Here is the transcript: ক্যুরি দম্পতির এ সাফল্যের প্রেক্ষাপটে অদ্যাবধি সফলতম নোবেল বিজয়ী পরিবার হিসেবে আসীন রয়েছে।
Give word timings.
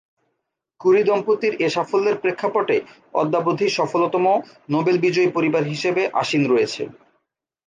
ক্যুরি 0.81 1.01
দম্পতির 1.03 1.53
এ 1.59 1.67
সাফল্যের 1.69 2.15
প্রেক্ষাপটে 2.17 2.77
অদ্যাবধি 3.13 3.67
সফলতম 3.77 4.25
নোবেল 4.69 4.97
বিজয়ী 5.05 5.29
পরিবার 5.31 5.63
হিসেবে 5.65 6.01
আসীন 6.21 6.41
রয়েছে। 6.47 6.83